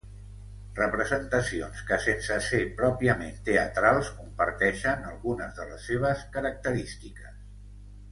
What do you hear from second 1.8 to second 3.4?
que sense ser pròpiament